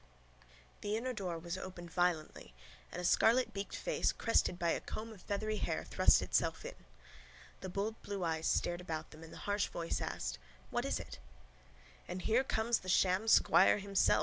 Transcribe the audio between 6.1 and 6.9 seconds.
itself in.